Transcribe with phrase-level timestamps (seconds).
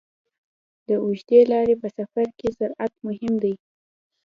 [0.87, 3.53] د اوږدې لارې په سفر کې سرعت مهم دی.